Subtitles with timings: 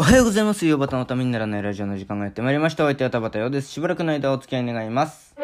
[0.00, 0.64] おはようございます。
[0.64, 2.84] 夕方のためにならないラジオの時間がやってまいりました。
[2.84, 3.68] お相手は田畑ようです。
[3.68, 5.34] しばらくの間お付き合い願います。
[5.36, 5.42] は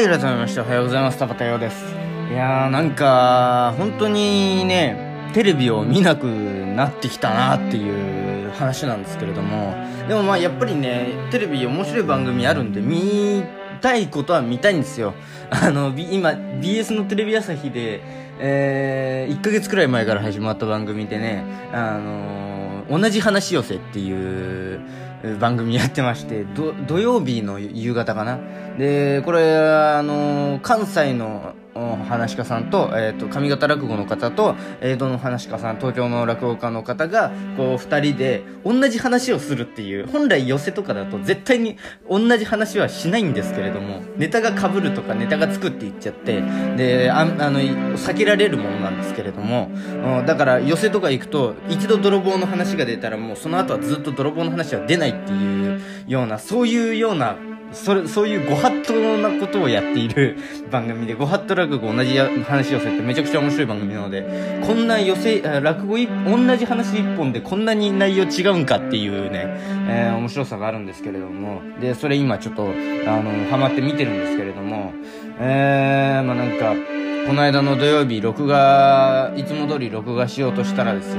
[0.00, 1.18] い、改めましておはようございます。
[1.18, 1.84] 田畑ようです。
[2.32, 9.74] いやー、なんか、本当にね、テレビを見なくなってきたなっていう話なんですけれども、
[10.08, 13.44] でもまあやっぱりね、テレビ面白い番組あるんで、見
[13.80, 15.14] たいことは見たいんですよ。
[15.50, 18.00] あの、今、BS のテレビ朝日で、
[18.40, 22.58] えー、1ヶ月くらい前から始まった番組でね、あのー
[22.88, 24.80] 同じ話寄せっていう
[25.38, 26.46] 番組やってまして、
[26.86, 28.38] 土曜日の夕方かな。
[28.78, 31.52] で、これ、あのー関西の
[32.08, 41.76] 話し家さんと、えっ、と、上方落語の方と、江戸の話し家さん、東京の落語家の方が、こう、二人で、同じ話をするっていう、本来寄せとかだと絶対に
[42.08, 46.42] 同じ話はしないんですけれども、ネタが被るとかネタがつくって言っちゃって、
[46.76, 49.70] で、あの、避けられるものなんですけれども、
[50.26, 57.36] だから寄せとか行くと、一度泥棒の話が出たらもうその後はずっと泥棒の話は出ないっていうような、そういうような
[57.72, 60.36] それ、そういうご法度なことをやっている
[60.70, 69.44] 番組で、ご法度落語同じ話寄せってめちゃくちゃ面白い番組なので、こんな寄せ、落語い同じ話一本でこんなに内容違うんかっていうね、
[69.88, 72.66] えー面白さがあるんですけれども、で、それ今ちょっと、あ
[73.20, 74.92] の、ハマって見てるんですけれども、
[75.38, 76.74] えー、まあなんか、
[77.26, 81.18] この間の土曜日、録画、いつも通り録画しようとしたらですよ、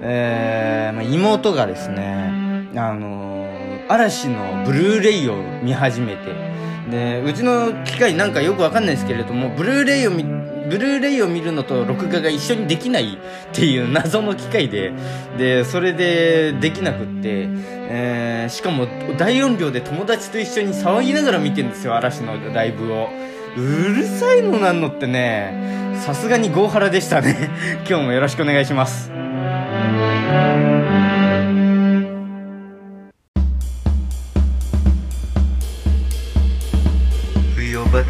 [0.00, 3.31] えー、まあ妹がですね、あの
[3.88, 6.52] 嵐のブルーレイを見始めて、
[6.90, 13.18] で、うちの機械なんかよくわかんないですけれども、ブルーレイを見、ブルーレイを見るのと録画が一緒にできないっ
[13.52, 14.92] ていう謎の機械で、
[15.38, 17.48] で、それでできなくって、
[17.88, 23.08] えー、しかも大音量で友達と一緒に騒ぎながら見てんですよ、嵐のライブを。
[23.56, 27.50] うるさいのなんのってね、さすがにゴーハラでしたね。
[27.88, 29.21] 今日もよろしくお願いします。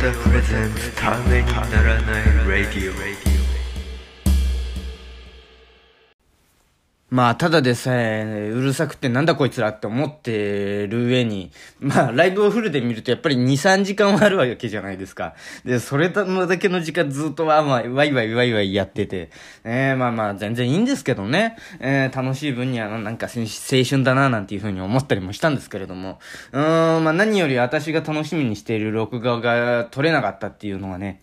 [0.03, 0.33] ウヨバタ
[3.25, 3.32] プ
[7.13, 15.35] まあ、ただでさえ、うるさくてなんだこいつらって思ってる上に、まあ、ライブをフルで見るとやっぱり2、3時間はあるわけじゃないですか。
[15.63, 16.25] で、それだ
[16.57, 19.31] けの時間ずっとわーわーワイワイワイワイやってて、
[19.63, 21.59] えー、まあまあ、全然いいんですけどね。
[21.81, 23.45] えー、楽しい分にはなんか青
[23.85, 26.19] 春だななんていうふうに思ったりもしたんですけれども。
[26.53, 31.21] うーん、まあ何より私が楽しみにしている録画が撮れなかったっていうのはね、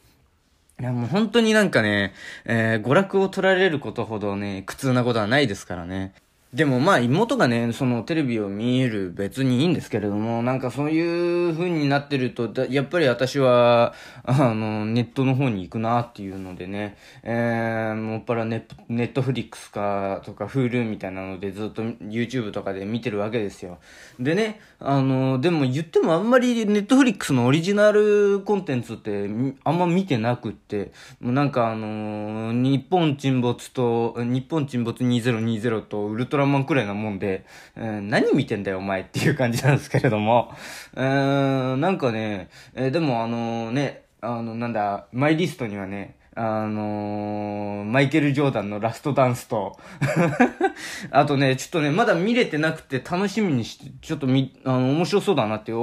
[0.80, 2.14] いや、もう本当になんかね、
[2.46, 6.14] えー、娯楽を取られることほどね、苦痛なことはないですからね。
[6.54, 13.94] でもまあ妹がね、そのテレビを見る別にいいんですけれども、なんかそういう風になってると、やっぱり私は、
[14.24, 23.78] あの、ネットの方に行くなっていうのでね、えー、もっぱらネネットフリックスかとか Hulu みたいなのでずっと YouTube とかで見てるわけですよ。
[24.20, 29.30] でね、あの、でも言ってもあんまりネットフリックスのオリジナルコンテンツって
[29.64, 37.46] あんま見てなくって、もうなんかあの日本沈没と、日本沈没2020とウルトララマンくらいなもんで、
[37.76, 40.52] えー何見てんだよお前っていう感じなんですけれども、
[40.96, 49.78] うー、なんかね、えーでもあのね、あのなんだ、マイリストにはね、あのー、マイケル・ジョーダンのラストダンスと、
[51.12, 55.74] あとね、ちょっとね、まだ見れてなくて楽しみにして、ちょっとみ、あの、面白そうだなって、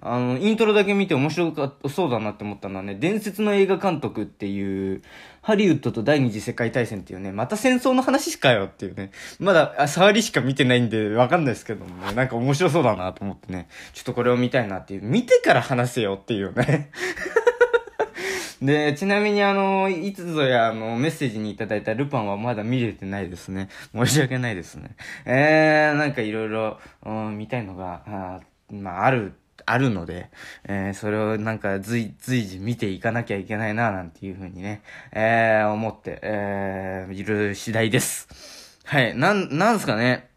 [0.00, 5.02] あの、イントロだけ見て面白かそうだなって思ったのはね、伝説の映画監督っていう、
[5.40, 9.10] ハリウッドと第二次世界大戦っていうね、また戦争の話しかよっていうね、
[9.40, 16.90] まだ、あ触りしか見てないんでわかんないですけどもね、なんか面白そうだなと思ってね、ちょっとこれを見たいなっていう、見てから話せよっていうね。
[18.62, 23.68] で、ちなみにあの、いつぞやあの、メッセージにいただいたルパンはまだ見れてないですね。
[23.92, 24.94] 申し訳ないですね。
[25.26, 26.78] えー、なんかいろいろ、
[27.32, 29.32] 見たいのが、あまあ、ある、
[29.66, 30.30] あるので、
[30.64, 38.78] えー、それをなんか随、随時見ていかなきゃいけないな、なんていうふうにね、えー、思って、えー、いる次第です。
[38.84, 40.28] はい、なん、なんすかね。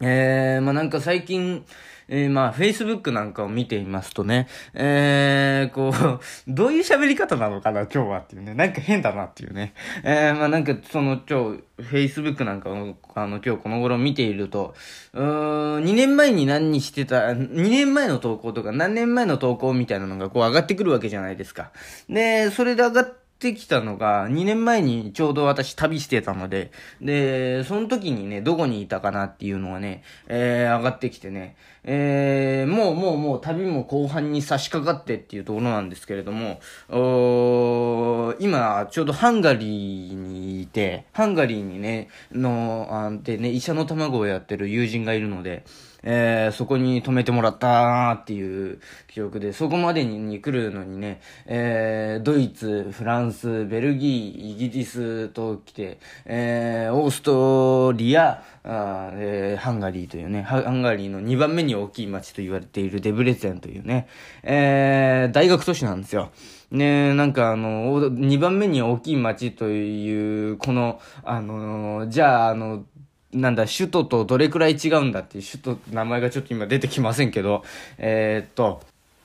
[0.00, 1.64] えー、まあなんか最近、
[2.12, 6.20] えー、まあ、Facebook なんかを見ていますとね、えー、こう、
[6.52, 8.52] どういう喋り方なのかな、今日はっていうね。
[8.52, 9.74] なんか変だなっていうね。
[10.02, 14.74] えー、まあなんか、その、今日、Facebook なんかを、あの、今日この頃見ていると、
[15.14, 21.70] うーん、2年前に何にしてた、2年前の投稿とか何年前の投稿みたいなのがこう上がってくるわけじゃないですか。
[22.08, 26.70] で、それで上がってってきたのが、2年前にちょうど私旅してたので、
[27.00, 36.60] で、その時にね、どこにいたかなっていうのがね、えー、上がってきてね、えー、もうもうもう旅も後半に差し掛かってっていうところなんですけれども、
[36.90, 45.64] お今、ちょうどハンガリーにいて、ハンガリーにね、の、あでね、医者の卵をやってる友人がいるので、
[46.02, 64.06] えー、そこに泊めてもらったなっていう記憶で、そこまでに来るのにね、えー、ドイツ、フランス、ベルギー、イギリスと来て、えー、オーストリア、あえー、ハンガリーというね、ハンガリーの2番目に大きい街と言われているデブレツェンというね、
[64.42, 66.30] えー、大学都市なんですよ。
[66.70, 72.84] ねなんかあの、2番目に大きい街という、この、あの、じゃあ、あの、
[73.32, 77.64] なんだ、首都とどれくらい違うんだっていう首都、名前がちょっと今出てきませんけど、
[77.98, 78.82] えー、っと、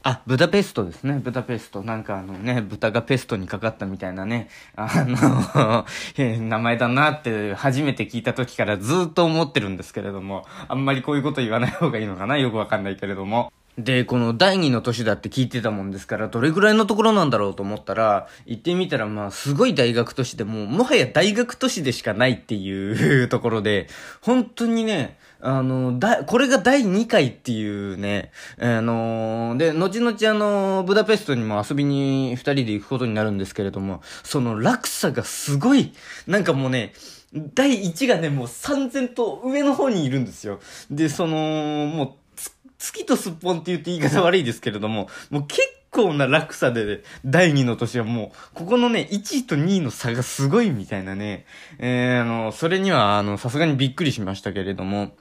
[0.07, 1.19] あ、ブダペストですね。
[1.19, 1.81] ブダペスト。
[1.81, 5.85] なんかあのね、豚がペストにかかったみたいなね、あの
[6.15, 13.51] 名前だなって初めて聞いた時からずっと思ってるんですけれども、あんまりこういうこと言わない方がいいのかなよくわかんないけれども。
[13.77, 23.87] で、この第二の年だって聞いてたもんですから、どれぐらいのところなんだろうと思ったら、行ってみたら、まあ、すごい大学都市でも、もはや大学都市でしかないっていうところで、
[24.21, 35.93] 本当にね、あの、だ、これが第2回っていうね、あので、後々あの、ブダペストにも遊びに二人で行くことになるんですけれども、その落差がすごい、
[36.27, 36.93] なんかもうね、
[37.53, 40.59] 第1がね、もう3000と上の方にいるんですよ。
[40.89, 42.24] で、その、もう、
[42.77, 45.61] 月とすっぽんって言って言い方悪いですけれども、もう結
[45.91, 51.45] 構な落差で、第2の年はもう、ここのね、1位と2位の差がすごいみたいなね、
[51.79, 55.15] えー、あの、それには、あの、さすがにびっくりしましたけれども、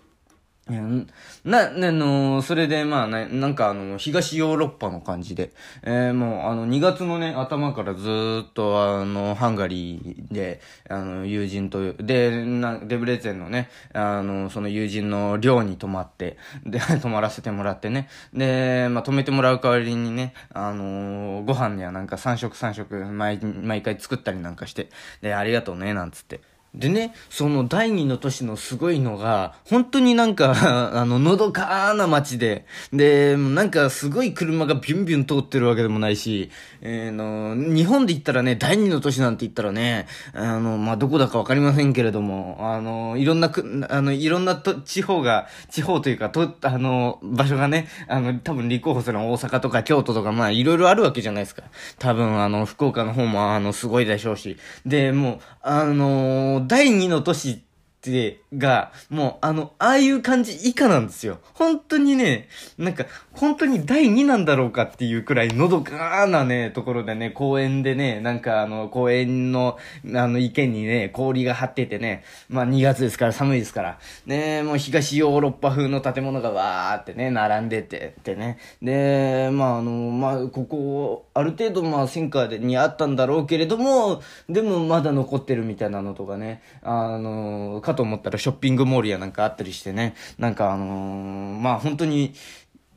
[0.67, 5.53] な、ね、あの、それで、まあね、なんかあの、東ヨーロッパの感じで、
[5.83, 24.89] えー、もう、あの、2月のね、頭からずっと、あの、ハンガリーで、あの、友人と、で、な、デブレツェンのね、あの、その友人の寮に泊まって、で、 泊まらせてもらってね、で、まあ、泊めてもらう代わりにね、あの、ご飯にはなんか3食3食、毎、毎回作ったりなんかして、
[25.21, 26.41] で、ありがとうね、なんつって。
[26.75, 30.55] でね、その第二の都市のすごいのが、本当になんか
[30.99, 36.51] あの、のどかな街で、で、なんかすごい車がビュンビュン通ってるわけでもないし、
[36.81, 51.63] えー、の、日本で言ったらね、第二の都市なんて言ったらね、あの、まあ、どこだかわかりませんけれども、あの、いろんなく、あの、いろんなと地方が、地方というか、と、あの、場所がね、あの、多分立候補するのは大阪とか京都とか、まあ、いろいろあるわけじゃないですか。
[52.01, 54.57] 多分、あの、福岡の方も、あの、すごいでしょうし。
[54.85, 57.64] で、もう、あの第2の都市
[58.05, 61.39] てが、もうあの、ああいう感じ以下なんですよ。
[61.55, 69.79] 本当にね、なんか、本当に第2なんだろうかっていうくらいのどかなね、ところでね、公園でね、なんかあの、公園の、
[70.15, 78.59] あの、池にね、氷が張っててね、まあ2月ですから寒いですから、ね、もう東ヨーロッパ風の建物がわーってね、並んでて、ってね。
[78.83, 92.35] で、まああの、まあ、ここ、ある程度まあ戦火にあったんだろうけれども、でもまだ残ってるみたいなのとかね、あの、かと思ったらショッピングモールやなんかあったりしてね、なんかあのー、まあ本当に、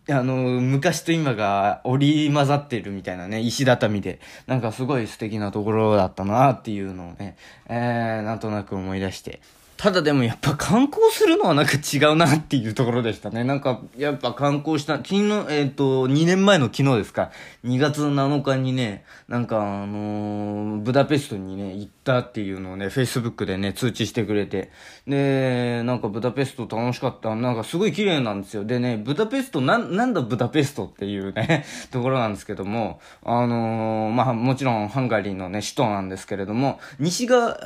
[0.09, 7.35] あの、昔と今が織り混ざってるみたいなね、石畳で、なんかすごい素敵なところだったなっていうのをね、
[7.67, 9.41] えー、なんとなく思い出して、
[9.77, 13.43] ただでもやっぱ観光するのはなんか違うなっていうところでしたね。
[13.43, 17.29] なんか、やっぱ観光した、昨日、えっ、ー、と、2年前の昨日ですか。
[17.63, 24.71] 2月7日にね、なんかあのー、ブダペストにね、行ってたっていうのをね、Facebook でね、通知してくれて。
[25.05, 27.35] で、なんかブダペスト楽しかった。
[27.35, 28.63] なんかすごい綺麗なんですよ。
[28.63, 37.57] でね、ブダペスト、な、なんだブダペストっていうね、 ところなんですけども、あのー、まあ、もちろんハンガリーのね、首都なんですけれども、西側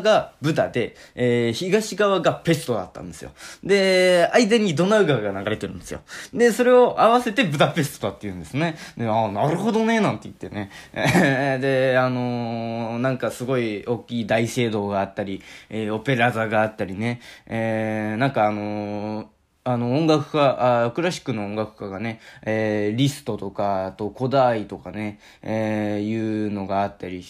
[0.00, 3.32] がブダで、えー東側がペストだったんですよ。
[3.62, 6.00] で、間にドナウ川が流れてるんですよ。
[6.32, 8.76] で、それを合わせてブダペストだって言うんですね。
[8.96, 10.70] で、ああ、なるほどね、なんて言ってね。
[11.60, 27.22] で、あのー、なんかすごい大きい大聖堂があったり、えー、オペラ座があったりね、えー、なんかあのーあの、音楽家、あクラシックの音楽家がね、えー、リストとか、あと古代とかね、えー、いうのがあったり、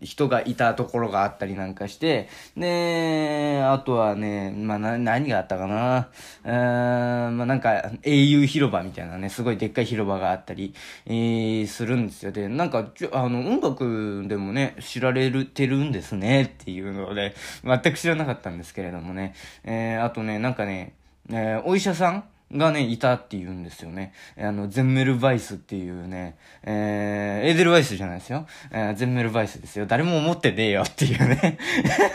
[0.00, 6.10] 人がいたところがあったりなんかして、で、あとはね、まあ、な、何があったかな、
[6.44, 10.74] えー、まあ、なんか、英雄広場みたいなね、すごいでっかい広場があったり、
[11.06, 12.30] えー、するんですよ。
[12.30, 17.34] で、なんか、ちょ、あの、音楽でもね、知られるてるんですね、っていうので、
[17.64, 19.34] 全く知らなかったんですけれどもね、
[19.64, 20.94] えー、あとね、なんかね、
[21.30, 24.12] えー、お医者さんがね、いたって言うんですよね。
[24.38, 28.46] あの、ゼンメルバイスっていうね、えー、エーデルバイスじゃないですよ。
[28.70, 29.86] えー、ゼンメルバイスですよ。
[29.86, 31.58] 誰も思ってねえよっていうね。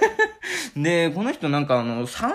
[0.76, 2.32] で、この人なんかあの、産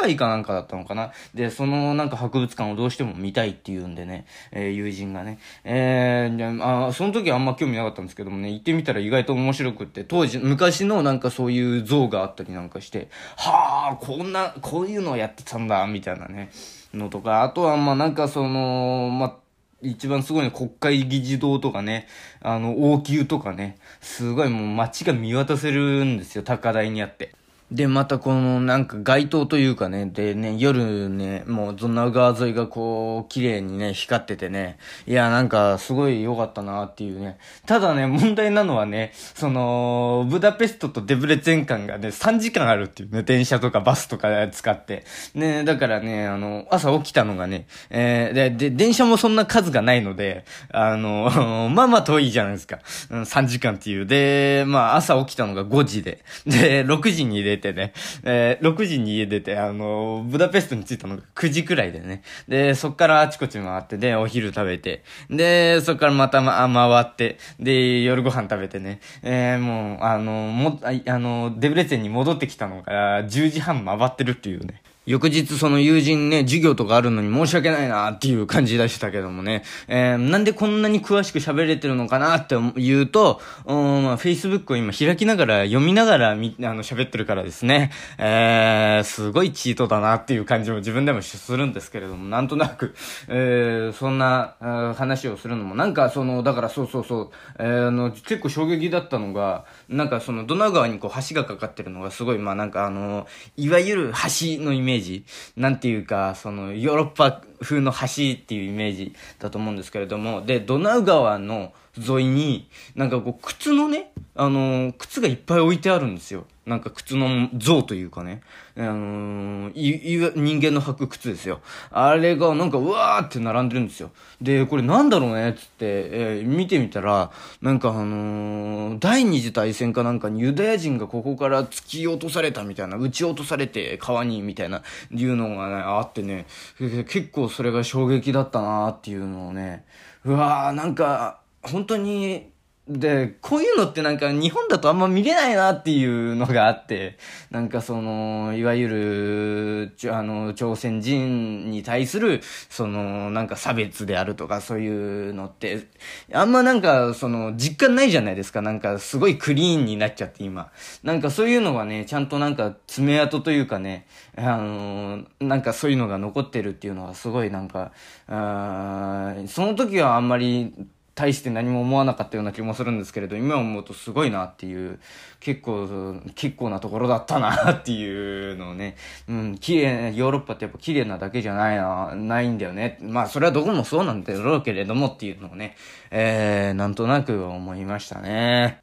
[0.00, 1.12] 婦人科医かなんかだったのかな？
[1.34, 5.38] で、そのなんか博物館をどうしても見たいっていうんでね、えー、友人がね。
[5.64, 16.50] えー、あその時はあんま興味なかったんですけどもね、行ってみたら意外と面白くって、当時、昔のなんかそういう像があったりなんかして、はあ、こんな、こういうのをやってたんだ、みたいなね。
[16.94, 19.34] のとか、あとはまあなんかその、まあ、
[19.82, 22.06] 一番すごいの国会議事堂とかね、
[22.42, 27.32] あの、王宮とかね、すごいもう街が見渡せるんですよ、高台にあって。
[27.72, 37.38] で、またこのなんか街灯というかね、でね、夜ね、もうゾナ川沿いがこう、綺麗にね、光っててね、いや、なんかすごい良かったなっていうね。
[37.66, 45.04] ただね、問題なのはね、その、ブダペストとデブレツェン間がね、3時間あるっていうね、電車とかバスとか使って。
[45.34, 52.80] ね、だからね、あの、朝起きたのがね、えー、で、で、電車もそんな数がないので、あの、 まあまあ遠いじゃないですか。
[53.10, 54.06] うん、3時間っていう。
[54.06, 57.92] で、まあ朝起きたのが5時で、で、6時に出て、てね、
[58.24, 62.22] えー、6時に家出て、あの、ブダペストに着いたのが9時くらいでね。
[62.48, 74.82] で、そっからあちこち回って、で、お昼食べて、で、そっからまた、ま、回って、で、夜ご飯食べてね、えー、もう、あの、も、ああの、デブレツェンに戻ってきたのが10時半回ってるっていうね。
[75.10, 92.94] 翌日その友人ね、授業とかあるのに申し訳ないなっていう感じでしたけどもね、えー、なんでこんなに詳しく喋れてるのかなって言うと、うん、まあ、Facebook を今開きながら、読みながらみ、あの、喋ってるからですね、えー、すごいチートだなっていう感じも自分でもするんですけれども、なんとなく、
[93.26, 94.54] えー、そんな、
[94.96, 103.26] 話をするのも、なんかその、だからそうそうそう、えー、あの、結構衝撃だったのが、なんかその、ドナウ川にこう橋がかかってるのがすごい、まあなんかあの、
[103.56, 104.99] いわゆる橋のイメージ。
[105.00, 105.24] ージ、
[105.56, 116.46] なんていうか、その、ヨーロッパ風の橋っていうイメージだと思うんですけれども、で、ドナウ川の沿いに、なんかこう、靴のね、あのー、靴がいっぱい置いてあるんですよ。
[116.70, 118.42] なんか靴の像というかね。
[118.76, 121.60] あのー、い、人間の履く靴ですよ。
[121.90, 124.12] あれがなんかうわーって並んでるんですよ。
[124.40, 136.46] で、これなんだろうねっつって、えー、見てみたら、なんかあのー、第二次大戦かなんかにユダヤ人がここから突き落とされたみたいな、撃ち落とされて川にみたいな、いうのがね、あってね、
[136.78, 139.84] 結構それが衝撃だったなーっていうのをね、
[140.24, 142.49] うわーなんか、本当に、
[142.90, 147.18] で、こういうのってなんか日本だとあんま見れないなっていうのがあって、
[147.52, 155.86] なんかその、いわゆる、あの、朝鮮人に対する、その、なんか差別であるとかそういうのって、
[156.32, 158.60] あんまなんかその、実感ないじゃないですか。
[158.60, 160.72] なんかすごいクリーンになっちゃって今。
[161.04, 167.92] なんかそういうのがね、ちゃんとなんか爪痕というかね、あの、なんかそういうのが残ってるっていうのはすごいなんか、
[168.26, 170.74] あその時はあんまり、
[171.20, 174.98] 対して何も思わなかったような気もするんですけれど、今思うとすごいなっていう、
[175.38, 175.86] 結構、
[176.34, 178.96] 結構なところだったなっていうのをね、
[179.28, 182.96] うん、綺麗、ヨーロッパってやっぱ綺麗なだけじゃないな、ないんだよね。
[183.02, 185.76] まあそれはどこもそうなんだろうけれどもっていうのをね、
[186.10, 188.80] えー、なんとなく思いましたね。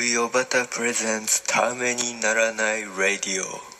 [0.00, 3.73] ウヨバタプレゼンツためにならないラディオ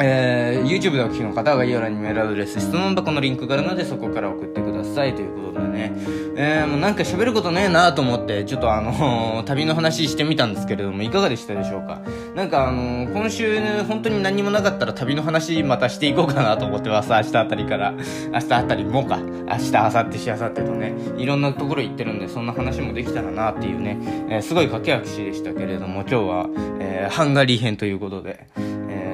[0.00, 5.14] えー、YouTube でお聞きの方は概要欄にメールアドレス、質問箱のリンクがあるので、そこから送ってください。
[5.14, 5.92] ということでね。
[6.36, 12.00] えー、もうなんか喋ることねえなと思って、ちょっとあの 旅の話してみたんですけれども、いかがでしたでしょうか？
[12.36, 17.10] なんかあの今週、ね、本当に何もなかったら旅の話またしていこうかなと思ってます。
[17.10, 17.92] 明日あたりから。
[18.32, 19.18] 明日あたりもか。
[19.18, 26.46] 明日、明後日、しあさってとね、いろんなところ行ってるんで、そんな話もできたらなっていうね、えー、すごい駆け足でしたけれども、今日は、
[26.78, 28.46] えー、ハンガリー編ということで、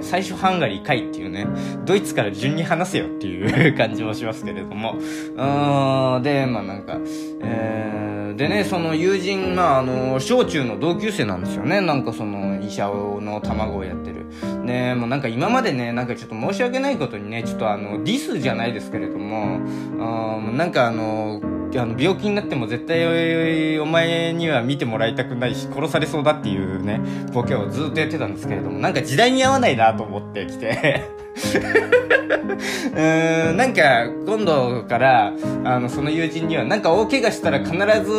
[0.04, 1.46] 最初ハンガリーかいっていうね、
[1.84, 6.98] ドイツから順に話せよっていう感じもしますけれども、うーん、で、まあなんか、
[7.42, 14.24] えー、でね、その友人、まああの、小中の同級生なんですよね、なんかその医者の卵をやってる。
[14.64, 21.40] ね、もうなんか今までね、なんかちょっと申し訳ないことにね、ちょっとあの、ディスじゃないですけれども、うん、なんかあの、
[21.78, 27.00] あの病気になっても絶対お前には見てもらいたくないし殺されそうだっていうね
[27.32, 31.23] ボケをずっとやってたんですけれどもなんか時代に合わないなと思ってきて。
[32.94, 35.32] うーん、なんか、今度から、
[35.64, 37.72] あの、その友人には、なんか大怪我したら必
[38.04, 38.12] ず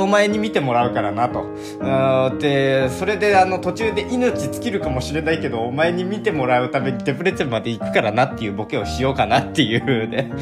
[0.00, 1.46] お前に見てもらうからなと。
[2.38, 10.32] で、それであの、途中で命尽きるかもしれないけど、お前に見てもらうためにデプレチェまで行くからなっていうボケをしようかなっていうね、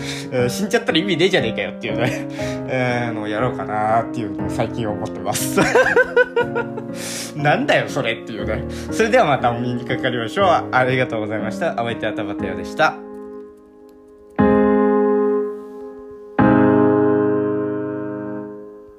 [0.49, 2.29] 死んじゃったら意味ねえじゃねえかよっていうね、
[2.69, 5.61] えー、のをやろうかなっていうのを最近思ってます。
[7.37, 8.65] なんだよ、それっていうね。
[8.91, 10.69] それではまたお耳にかかりましょう。
[10.73, 11.75] ありがとうございました。
[11.75, 13.10] お相手は田畑でした。